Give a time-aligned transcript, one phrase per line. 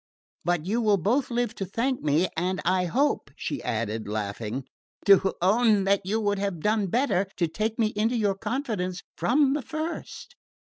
[0.43, 4.63] But you will both live to thank me, and I hope," she added, laughing,
[5.05, 9.53] "to own that you would have done better to take me into your confidence from
[9.53, 10.35] the first."